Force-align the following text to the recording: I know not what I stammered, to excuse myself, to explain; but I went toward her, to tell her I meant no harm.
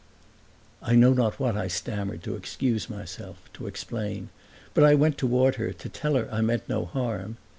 I 0.81 0.95
know 0.95 1.13
not 1.13 1.39
what 1.39 1.55
I 1.55 1.67
stammered, 1.67 2.23
to 2.23 2.35
excuse 2.35 2.89
myself, 2.89 3.37
to 3.53 3.67
explain; 3.67 4.29
but 4.73 4.83
I 4.83 4.95
went 4.95 5.15
toward 5.15 5.57
her, 5.57 5.71
to 5.73 5.89
tell 5.89 6.15
her 6.15 6.27
I 6.31 6.41
meant 6.41 6.67
no 6.67 6.85
harm. 6.85 7.37